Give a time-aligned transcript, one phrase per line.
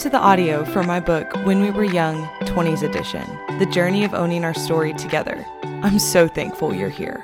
[0.00, 3.20] To the audio from my book, When We Were Young, 20s Edition
[3.58, 5.44] The Journey of Owning Our Story Together.
[5.62, 7.20] I'm so thankful you're here.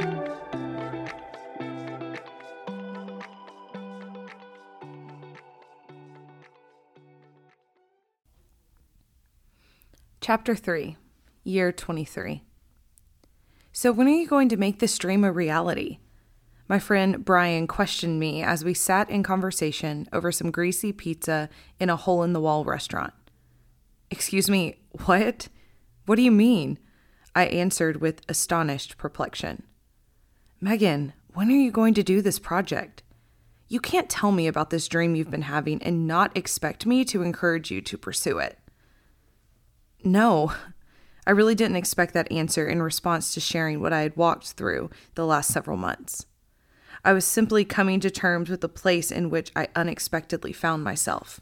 [10.20, 10.98] Chapter 3,
[11.44, 12.42] Year 23.
[13.72, 15.96] So, when are you going to make this dream a reality?
[16.68, 21.48] My friend Brian questioned me as we sat in conversation over some greasy pizza
[21.78, 23.12] in a hole in the wall restaurant.
[24.10, 25.48] Excuse me, what?
[26.06, 26.78] What do you mean?
[27.34, 29.62] I answered with astonished perplexion.
[30.62, 33.02] Meghan, when are you going to do this project?
[33.68, 37.22] You can't tell me about this dream you've been having and not expect me to
[37.22, 38.58] encourage you to pursue it.
[40.02, 40.52] No,
[41.26, 44.90] I really didn't expect that answer in response to sharing what I had walked through
[45.14, 46.26] the last several months.
[47.04, 51.40] I was simply coming to terms with the place in which I unexpectedly found myself.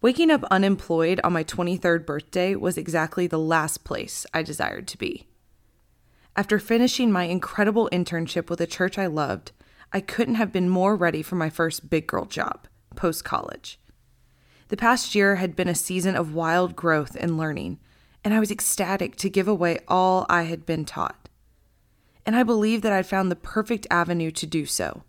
[0.00, 4.98] Waking up unemployed on my 23rd birthday was exactly the last place I desired to
[4.98, 5.28] be.
[6.34, 9.52] After finishing my incredible internship with a church I loved,
[9.92, 12.66] I couldn't have been more ready for my first big girl job,
[12.96, 13.78] post college.
[14.68, 17.78] The past year had been a season of wild growth and learning,
[18.24, 21.21] and I was ecstatic to give away all I had been taught
[22.24, 25.02] and I believed that I'd found the perfect avenue to do so.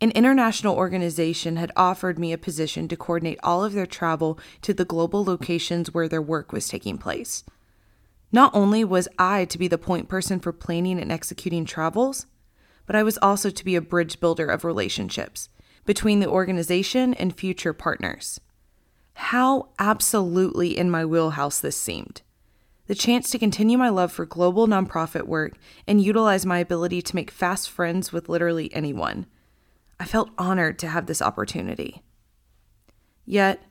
[0.00, 4.74] An international organization had offered me a position to coordinate all of their travel to
[4.74, 7.44] the global locations where their work was taking place.
[8.32, 12.26] Not only was I to be the point person for planning and executing travels,
[12.86, 15.48] but I was also to be a bridge builder of relationships
[15.84, 18.40] between the organization and future partners.
[19.14, 22.22] How absolutely in my wheelhouse this seemed
[22.86, 25.54] the chance to continue my love for global nonprofit work
[25.86, 29.26] and utilize my ability to make fast friends with literally anyone.
[29.98, 32.02] I felt honored to have this opportunity.
[33.24, 33.62] Yet,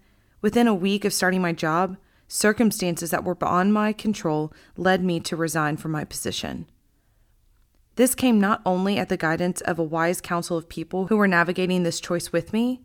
[0.42, 5.20] within a week of starting my job, circumstances that were beyond my control led me
[5.20, 6.66] to resign from my position.
[7.96, 11.28] This came not only at the guidance of a wise council of people who were
[11.28, 12.82] navigating this choice with me,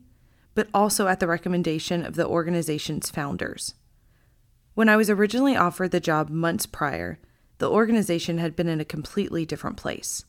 [0.55, 3.75] but also at the recommendation of the organization's founders.
[4.79, 7.19] When I was originally offered the job months prior,
[7.59, 10.25] the organization had been in a completely different place.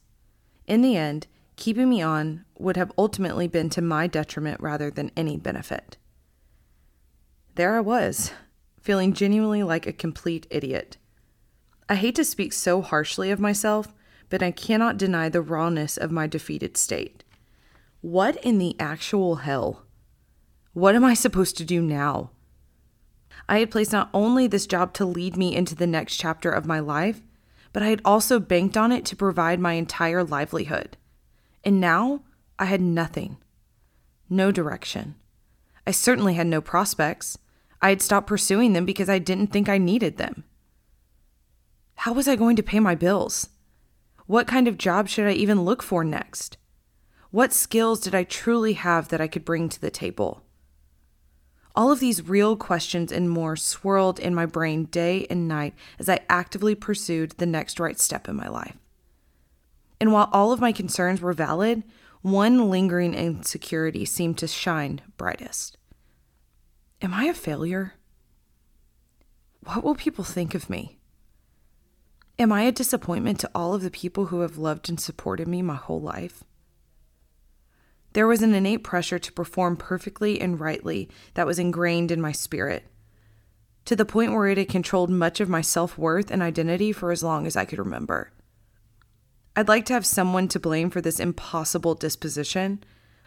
[0.65, 5.11] In the end, keeping me on would have ultimately been to my detriment rather than
[5.15, 5.97] any benefit.
[7.53, 8.31] There I was,
[8.81, 10.97] feeling genuinely like a complete idiot.
[11.87, 13.93] I hate to speak so harshly of myself,
[14.29, 17.23] but I cannot deny the rawness of my defeated state.
[18.01, 19.83] What in the actual hell?
[20.73, 22.31] What am I supposed to do now?
[23.47, 26.65] I had placed not only this job to lead me into the next chapter of
[26.65, 27.21] my life,
[27.71, 30.97] but I had also banked on it to provide my entire livelihood.
[31.63, 32.21] And now
[32.57, 33.37] I had nothing.
[34.29, 35.15] No direction.
[35.87, 37.37] I certainly had no prospects.
[37.81, 40.43] I had stopped pursuing them because I didn't think I needed them.
[41.95, 43.49] How was I going to pay my bills?
[44.25, 46.57] What kind of job should I even look for next?
[47.31, 50.43] What skills did I truly have that I could bring to the table?
[51.75, 56.09] All of these real questions and more swirled in my brain day and night as
[56.09, 58.75] I actively pursued the next right step in my life.
[60.01, 61.83] And while all of my concerns were valid,
[62.21, 65.77] one lingering insecurity seemed to shine brightest.
[67.01, 67.93] Am I a failure?
[69.63, 70.99] What will people think of me?
[72.37, 75.61] Am I a disappointment to all of the people who have loved and supported me
[75.61, 76.43] my whole life?
[78.13, 82.31] There was an innate pressure to perform perfectly and rightly that was ingrained in my
[82.31, 82.85] spirit,
[83.85, 87.11] to the point where it had controlled much of my self worth and identity for
[87.11, 88.31] as long as I could remember.
[89.55, 92.83] I'd like to have someone to blame for this impossible disposition,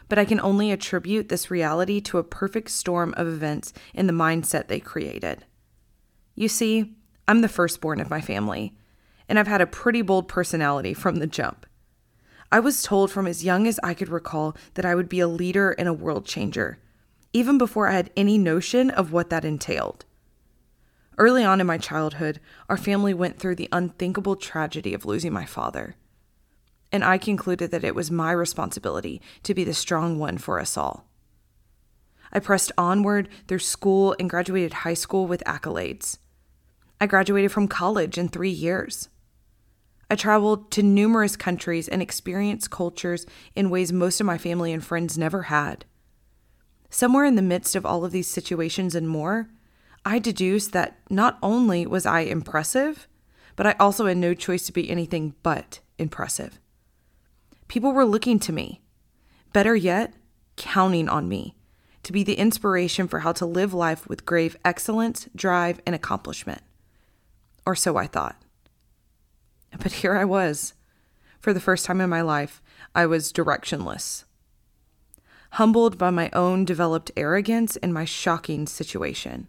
[0.09, 4.13] but I can only attribute this reality to a perfect storm of events in the
[4.13, 5.45] mindset they created.
[6.35, 6.95] You see,
[7.27, 8.75] I'm the firstborn of my family,
[9.29, 11.65] and I've had a pretty bold personality from the jump.
[12.53, 15.27] I was told from as young as I could recall that I would be a
[15.27, 16.77] leader and a world changer,
[17.33, 20.05] even before I had any notion of what that entailed.
[21.17, 22.39] Early on in my childhood,
[22.69, 25.95] our family went through the unthinkable tragedy of losing my father.
[26.91, 30.77] And I concluded that it was my responsibility to be the strong one for us
[30.77, 31.07] all.
[32.31, 36.19] I pressed onward through school and graduated high school with accolades.
[37.01, 39.09] I graduated from college in three years.
[40.09, 44.83] I traveled to numerous countries and experienced cultures in ways most of my family and
[44.83, 45.85] friends never had.
[46.89, 49.49] Somewhere in the midst of all of these situations and more,
[50.05, 53.07] I deduced that not only was I impressive,
[53.55, 56.59] but I also had no choice to be anything but impressive.
[57.67, 58.81] People were looking to me,
[59.53, 60.13] better yet,
[60.57, 61.55] counting on me,
[62.03, 66.61] to be the inspiration for how to live life with grave excellence, drive, and accomplishment.
[67.65, 68.42] Or so I thought.
[69.79, 70.73] But here I was.
[71.39, 72.61] For the first time in my life,
[72.95, 74.23] I was directionless.
[75.51, 79.47] Humbled by my own developed arrogance and my shocking situation.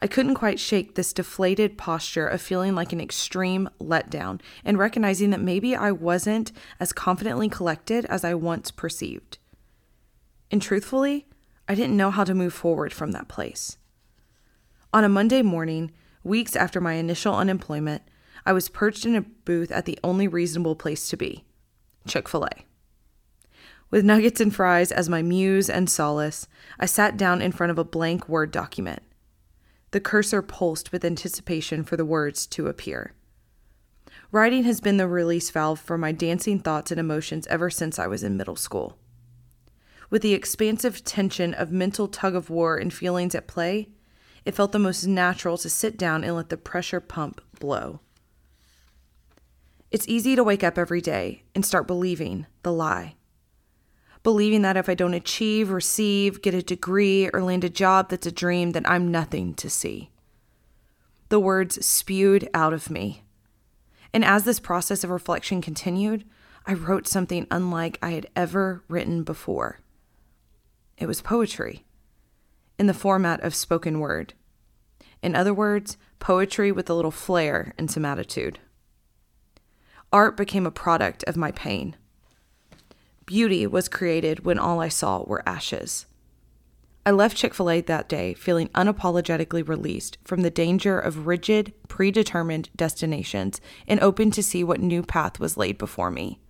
[0.00, 5.30] I couldn't quite shake this deflated posture of feeling like an extreme letdown and recognizing
[5.30, 9.38] that maybe I wasn't as confidently collected as I once perceived.
[10.50, 11.26] And truthfully,
[11.68, 13.78] I didn't know how to move forward from that place.
[14.92, 15.92] On a Monday morning,
[16.22, 18.02] weeks after my initial unemployment,
[18.46, 21.44] I was perched in a booth at the only reasonable place to be
[22.06, 22.64] Chick fil A.
[23.90, 26.46] With nuggets and fries as my muse and solace,
[26.78, 29.02] I sat down in front of a blank Word document.
[29.90, 33.14] The cursor pulsed with anticipation for the words to appear.
[34.30, 38.06] Writing has been the release valve for my dancing thoughts and emotions ever since I
[38.06, 38.96] was in middle school.
[40.08, 43.88] With the expansive tension of mental tug of war and feelings at play,
[44.44, 48.00] it felt the most natural to sit down and let the pressure pump blow.
[49.90, 53.14] It's easy to wake up every day and start believing the lie.
[54.22, 58.26] Believing that if I don't achieve, receive, get a degree, or land a job that's
[58.26, 60.10] a dream, then I'm nothing to see.
[61.28, 63.22] The words spewed out of me.
[64.12, 66.24] And as this process of reflection continued,
[66.66, 69.78] I wrote something unlike I had ever written before.
[70.98, 71.84] It was poetry
[72.78, 74.34] in the format of spoken word.
[75.22, 78.58] In other words, poetry with a little flair and some attitude.
[80.12, 81.96] Art became a product of my pain.
[83.26, 86.06] Beauty was created when all I saw were ashes.
[87.04, 91.72] I left Chick fil A that day feeling unapologetically released from the danger of rigid,
[91.86, 96.40] predetermined destinations and open to see what new path was laid before me.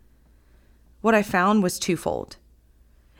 [1.02, 2.36] What I found was twofold.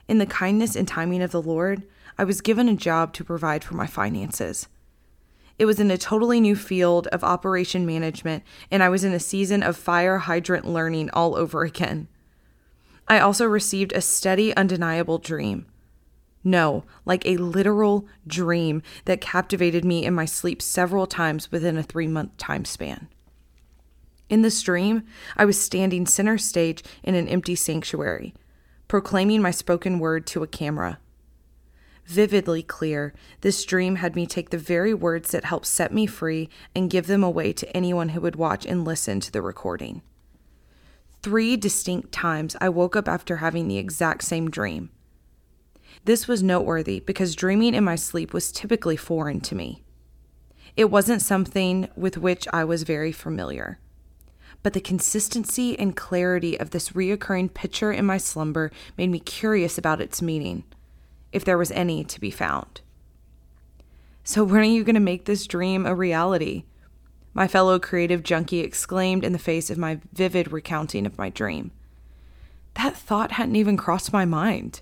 [0.09, 1.83] In the kindness and timing of the Lord,
[2.17, 4.69] I was given a job to provide for my finances.
[5.59, 9.21] It was in a totally new field of operation management, and I was in a
[9.21, 12.09] season of fire hydrant learning all over again.
[13.09, 15.67] I also received a steady, undeniable dream.
[16.45, 21.83] No, like a literal dream that captivated me in my sleep several times within a
[21.83, 23.09] three month time span.
[24.29, 25.05] In this dream,
[25.37, 28.35] I was standing center stage in an empty sanctuary,
[28.89, 30.99] proclaiming my spoken word to a camera.
[32.07, 36.49] Vividly clear, this dream had me take the very words that helped set me free
[36.75, 40.03] and give them away to anyone who would watch and listen to the recording.
[41.23, 44.91] Three distinct times I woke up after having the exact same dream.
[46.05, 49.83] This was noteworthy because dreaming in my sleep was typically foreign to me.
[50.77, 53.81] It wasn't something with which I was very familiar
[54.63, 59.79] but the consistency and clarity of this reoccurring picture in my slumber made me curious
[59.79, 60.65] about its meaning,
[61.37, 62.81] if there was any to be found.
[64.25, 66.65] So, when are you going to make this dream a reality?
[67.35, 71.71] My fellow creative junkie exclaimed in the face of my vivid recounting of my dream.
[72.75, 74.81] That thought hadn't even crossed my mind.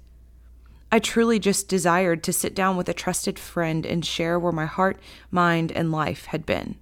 [0.92, 4.66] I truly just desired to sit down with a trusted friend and share where my
[4.66, 5.00] heart,
[5.32, 6.76] mind, and life had been.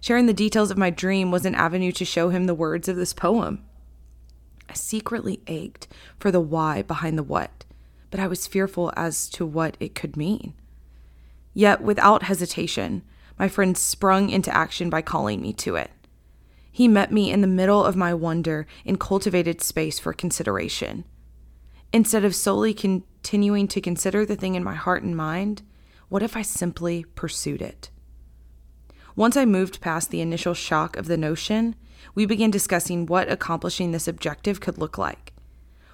[0.00, 2.94] Sharing the details of my dream was an avenue to show him the words of
[2.94, 3.64] this poem.
[4.68, 5.88] I secretly ached
[6.20, 7.64] for the why behind the what,
[8.10, 10.54] but I was fearful as to what it could mean.
[11.54, 13.02] Yet, without hesitation,
[13.38, 15.90] my friend sprung into action by calling me to it.
[16.70, 21.04] He met me in the middle of my wonder and cultivated space for consideration.
[21.92, 25.62] Instead of solely continuing to consider the thing in my heart and mind,
[26.08, 27.90] what if I simply pursued it?
[29.16, 31.74] Once I moved past the initial shock of the notion,
[32.14, 35.32] we began discussing what accomplishing this objective could look like.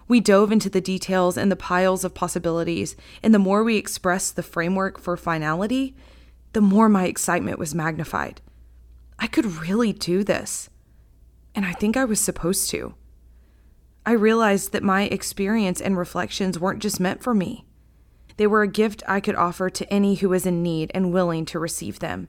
[0.07, 4.37] We dove into the details and the piles of possibilities, and the more we expressed
[4.37, 5.95] the framework for finality,
[6.53, 8.41] the more my excitement was magnified.
[9.19, 10.69] I could really do this.
[11.55, 12.95] And I think I was supposed to.
[14.05, 17.65] I realized that my experience and reflections weren't just meant for me.
[18.37, 21.45] They were a gift I could offer to any who was in need and willing
[21.47, 22.29] to receive them.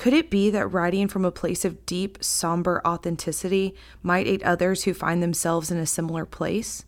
[0.00, 4.84] Could it be that writing from a place of deep, somber authenticity might aid others
[4.84, 6.86] who find themselves in a similar place?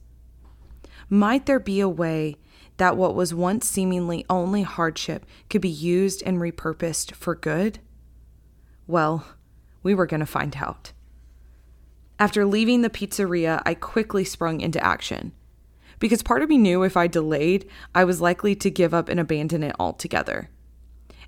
[1.10, 2.36] Might there be a way
[2.78, 7.80] that what was once seemingly only hardship could be used and repurposed for good?
[8.86, 9.26] Well,
[9.82, 10.92] we were going to find out.
[12.18, 15.32] After leaving the pizzeria, I quickly sprung into action.
[15.98, 19.20] Because part of me knew if I delayed, I was likely to give up and
[19.20, 20.48] abandon it altogether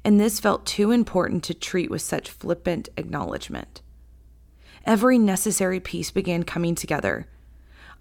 [0.05, 3.81] and this felt too important to treat with such flippant acknowledgement.
[4.85, 7.27] Every necessary piece began coming together.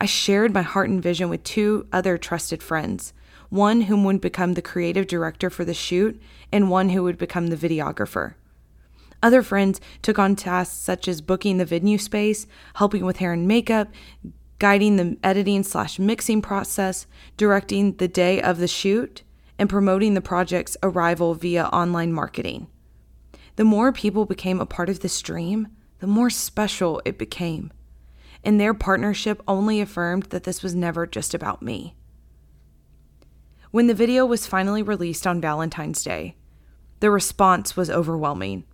[0.02, 3.14] I shared my heart and vision with two other trusted friends,
[3.50, 7.48] one whom would become the creative director for the shoot, and one who would become
[7.48, 8.34] the videographer.
[9.22, 12.46] Other friends took on tasks such as booking the venue space,
[12.76, 13.88] helping with hair and makeup,
[14.60, 17.08] guiding the editing slash mixing process,
[17.38, 19.24] directing the day of the shoot,
[19.63, 22.67] and promoting the project's arrival via online marketing.
[23.55, 27.72] The more people became a part of the stream, the more special it became.
[28.43, 31.96] And their partnership only affirmed that this was never just about me.
[33.72, 36.36] When the video was finally released on Valentine's Day,
[37.00, 38.65] the response was overwhelming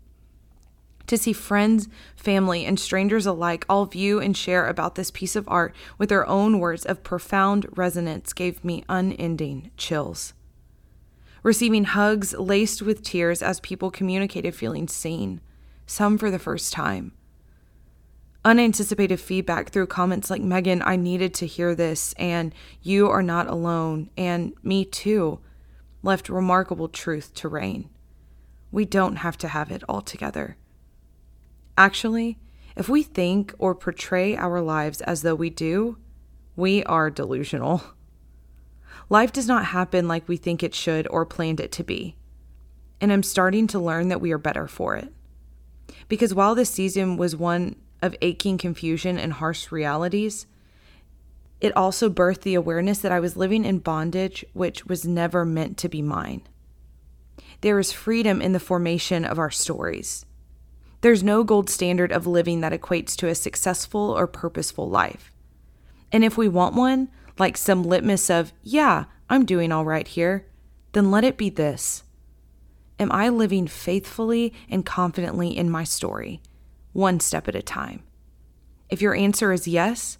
[1.05, 5.47] to see friends, family, and strangers alike all view and share about this piece of
[5.47, 10.33] art with their own words of profound resonance gave me unending chills.
[11.49, 15.41] Receiving hugs laced with tears as people communicated feeling seen,
[15.87, 17.11] some for the first time.
[18.45, 22.53] Unanticipated feedback through comments like, Meghan, I needed to hear this, and
[22.83, 25.39] you are not alone, and me too,
[26.03, 27.89] left remarkable truth to reign.
[28.71, 30.55] We don't have to have it all together.
[31.75, 32.37] Actually,
[32.75, 35.97] if we think or portray our lives as though we do,
[36.55, 37.81] we are delusional.
[39.07, 42.15] Life does not happen like we think it should or planned it to be.
[42.99, 45.13] And I'm starting to learn that we are better for it.
[46.07, 50.45] Because while this season was one of aching confusion and harsh realities,
[51.61, 55.77] it also birthed the awareness that I was living in bondage which was never meant
[55.77, 56.41] to be mine.
[57.61, 60.25] There is freedom in the formation of our stories.
[61.01, 65.31] There's no gold standard of living that equates to a successful or purposeful life.
[66.11, 70.45] And if we want one, like some litmus of, yeah, I'm doing all right here,
[70.91, 72.03] then let it be this
[72.99, 76.41] Am I living faithfully and confidently in my story,
[76.91, 78.03] one step at a time?
[78.89, 80.17] If your answer is yes,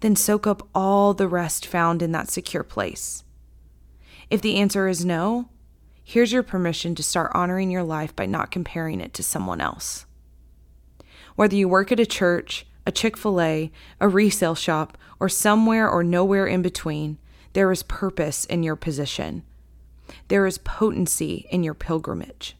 [0.00, 3.24] then soak up all the rest found in that secure place.
[4.28, 5.48] If the answer is no,
[6.04, 10.04] here's your permission to start honoring your life by not comparing it to someone else.
[11.36, 13.70] Whether you work at a church, a Chick fil A,
[14.00, 17.18] a resale shop, or somewhere or nowhere in between,
[17.52, 19.44] there is purpose in your position.
[20.28, 22.56] There is potency in your pilgrimage.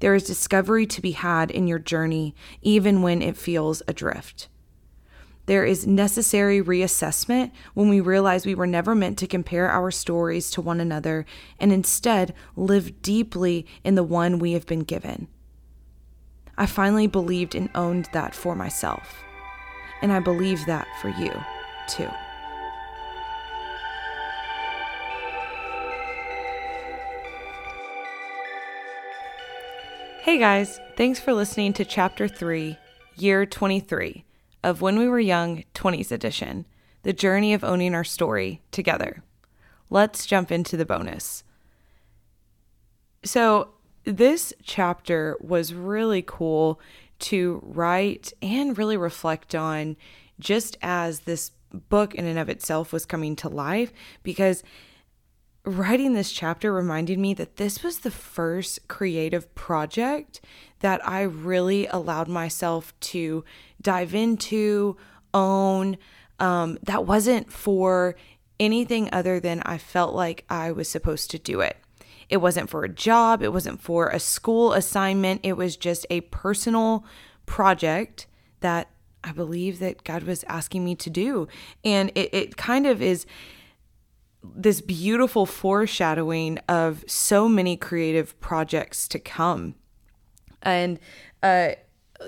[0.00, 4.48] There is discovery to be had in your journey, even when it feels adrift.
[5.46, 10.50] There is necessary reassessment when we realize we were never meant to compare our stories
[10.50, 11.24] to one another
[11.58, 15.26] and instead live deeply in the one we have been given.
[16.58, 19.24] I finally believed and owned that for myself.
[20.00, 21.32] And I believe that for you,
[21.88, 22.08] too.
[30.22, 32.76] Hey guys, thanks for listening to Chapter 3,
[33.16, 34.24] Year 23
[34.62, 36.66] of When We Were Young 20s Edition
[37.02, 39.22] The Journey of Owning Our Story Together.
[39.88, 41.44] Let's jump into the bonus.
[43.24, 43.70] So,
[44.04, 46.78] this chapter was really cool
[47.18, 49.96] to write and really reflect on
[50.38, 54.62] just as this book in and of itself was coming to life because
[55.64, 60.40] writing this chapter reminded me that this was the first creative project
[60.80, 63.44] that I really allowed myself to
[63.80, 64.96] dive into,
[65.34, 65.98] own.
[66.40, 68.14] Um, that wasn't for
[68.60, 71.76] anything other than I felt like I was supposed to do it.
[72.28, 76.20] It wasn't for a job, it wasn't for a school assignment, it was just a
[76.22, 77.04] personal
[77.46, 78.26] project
[78.60, 78.90] that
[79.24, 81.48] I believe that God was asking me to do.
[81.84, 83.26] And it, it kind of is
[84.42, 89.74] this beautiful foreshadowing of so many creative projects to come.
[90.62, 90.98] And,
[91.42, 91.70] uh,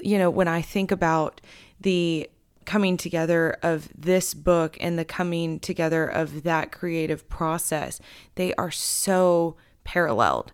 [0.03, 1.41] you know, when I think about
[1.81, 2.29] the
[2.65, 8.01] coming together of this book and the coming together of that creative process,
[8.35, 9.57] they are so
[9.91, 10.53] paralleled.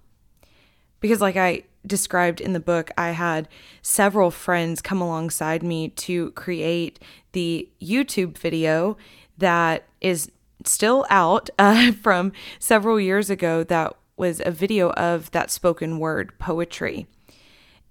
[1.00, 3.48] Because, like I described in the book, I had
[3.82, 6.98] several friends come alongside me to create
[7.32, 8.96] the YouTube video
[9.36, 10.30] that is
[10.64, 16.38] still out uh, from several years ago that was a video of that spoken word
[16.38, 17.06] poetry.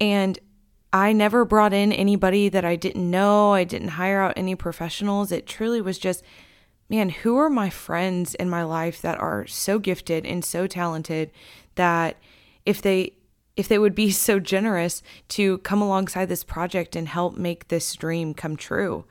[0.00, 0.40] And
[0.92, 3.52] I never brought in anybody that I didn't know.
[3.52, 5.30] I didn't hire out any professionals.
[5.30, 6.24] It truly was just
[6.88, 11.30] man, who are my friends in my life that are so gifted and so talented
[11.74, 12.16] that
[12.64, 13.12] if they
[13.56, 17.94] if they would be so generous to come alongside this project and help make this
[17.94, 19.04] dream come true.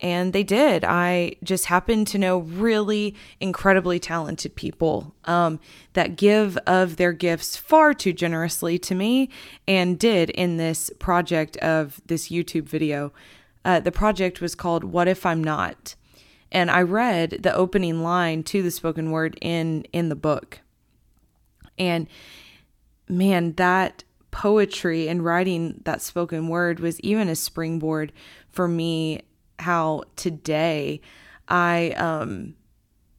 [0.00, 0.84] And they did.
[0.84, 5.60] I just happen to know really incredibly talented people um,
[5.94, 9.30] that give of their gifts far too generously to me
[9.66, 13.12] and did in this project of this YouTube video.
[13.64, 15.94] Uh, the project was called What If I'm Not?
[16.54, 20.60] And I read the opening line to the spoken word in in the book.
[21.76, 22.06] And
[23.08, 28.12] man, that poetry and writing that spoken word was even a springboard
[28.50, 29.22] for me
[29.58, 31.00] how today
[31.48, 32.54] I um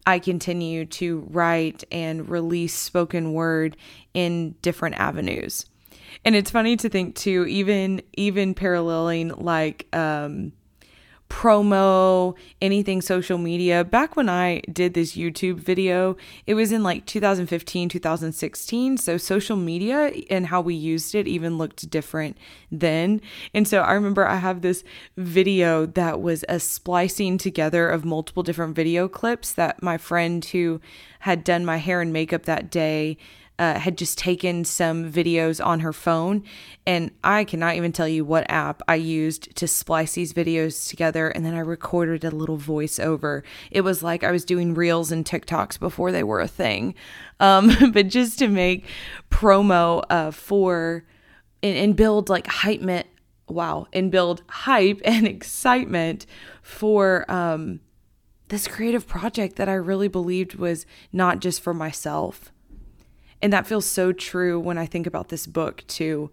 [0.07, 3.75] I continue to write and release spoken word
[4.13, 5.65] in different avenues.
[6.23, 10.53] And it's funny to think too, even even paralleling like um
[11.29, 13.83] promo, anything social media.
[13.83, 18.97] Back when I did this YouTube video, it was in like 2015, 2016.
[18.97, 22.37] So social media and how we used it even looked different
[22.71, 23.21] then.
[23.53, 24.83] And so I remember I have this
[25.17, 30.79] video that was a splicing together of multiple different video clips that my friend who
[31.19, 33.17] had done my hair and makeup that day
[33.57, 36.43] uh, had just taken some videos on her phone.
[36.85, 41.29] And I cannot even tell you what app I used to splice these videos together.
[41.29, 43.43] And then I recorded a little voiceover.
[43.71, 46.95] It was like I was doing reels and TikToks before they were a thing.
[47.39, 48.85] Um, but just to make
[49.29, 51.05] promo uh, for
[51.63, 52.81] and, and build like hype,
[53.47, 56.25] wow, and build hype and excitement
[56.61, 57.79] for um,
[58.49, 62.51] this creative project that I really believed was not just for myself
[63.41, 66.31] and that feels so true when I think about this book, too,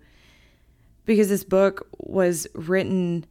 [1.04, 3.26] because this book was written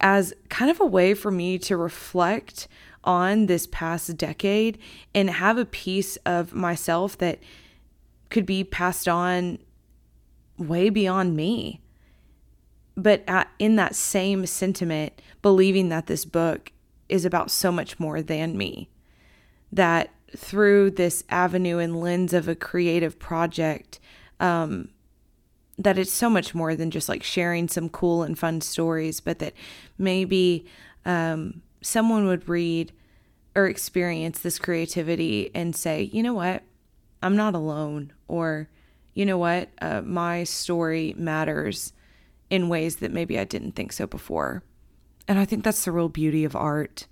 [0.00, 2.68] as kind of a way for me to reflect
[3.04, 4.78] on this past decade
[5.14, 7.40] and have a piece of myself that
[8.30, 9.58] could be passed on
[10.56, 11.80] way beyond me.
[12.96, 16.72] But at, in that same sentiment, believing that this book
[17.08, 18.88] is about so much more than me,
[19.72, 24.00] that through this avenue and lens of a creative project
[24.40, 24.88] um,
[25.78, 29.38] that it's so much more than just like sharing some cool and fun stories, but
[29.38, 29.54] that
[29.98, 30.66] maybe
[31.04, 32.92] um, someone would read
[33.54, 36.62] or experience this creativity and say, you know what,
[37.22, 38.68] I'm not alone, or
[39.14, 41.92] you know what, uh, my story matters
[42.50, 44.62] in ways that maybe I didn't think so before.
[45.28, 47.06] And I think that's the real beauty of art.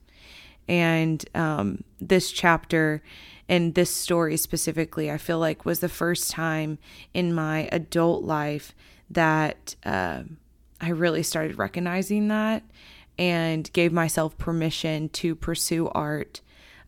[0.71, 3.03] And um, this chapter
[3.49, 6.79] and this story specifically, I feel like was the first time
[7.13, 8.73] in my adult life
[9.11, 10.23] that uh,
[10.81, 12.63] I really started recognizing that
[13.19, 16.41] and gave myself permission to pursue art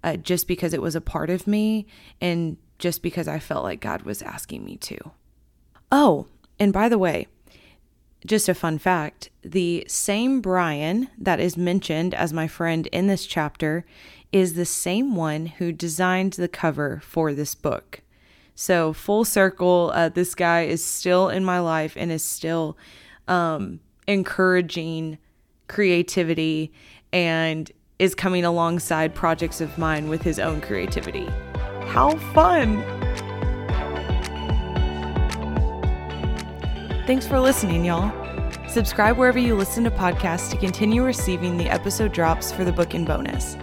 [0.05, 1.89] uh, just because it was a part of me
[2.21, 5.11] and just because I felt like God was asking me to.
[5.91, 6.29] Oh,
[6.61, 7.27] and by the way,
[8.27, 13.27] just a fun fact the same Brian that is mentioned as my friend in this
[13.27, 13.85] chapter
[14.31, 18.01] is the same one who designed the cover for this book.
[18.55, 22.77] So, full circle, uh, this guy is still in my life and is still
[23.29, 25.19] um, encouraging
[25.69, 26.73] creativity
[27.13, 31.27] and is coming alongside projects of mine with his own creativity.
[31.87, 33.02] How fun!
[37.05, 38.13] Thanks for listening, y'all.
[38.69, 42.95] Subscribe wherever you listen to podcasts to continue receiving the episode drops for the book
[42.95, 43.57] and bonus.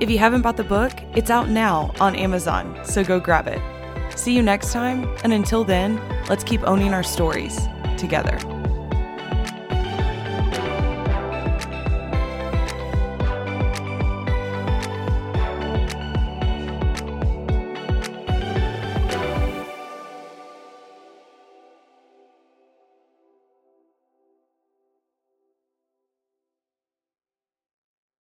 [0.00, 3.60] If you haven't bought the book, it's out now on Amazon, so go grab it.
[4.18, 8.38] See you next time, and until then, let's keep owning our stories together.